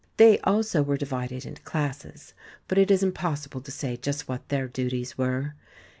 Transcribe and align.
They 0.17 0.39
also 0.39 0.81
were 0.81 0.97
divided 0.97 1.45
into 1.45 1.61
classes, 1.61 2.33
but 2.67 2.79
it 2.79 2.89
is 2.89 3.03
impossible 3.03 3.61
to 3.61 3.69
say 3.69 3.97
just 3.97 4.27
what 4.27 4.49
their 4.49 4.67
duties 4.67 5.15
were. 5.15 5.53